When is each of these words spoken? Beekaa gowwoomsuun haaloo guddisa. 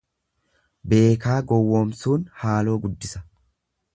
Beekaa 0.93 1.35
gowwoomsuun 1.51 2.25
haaloo 2.45 2.79
guddisa. 2.87 3.25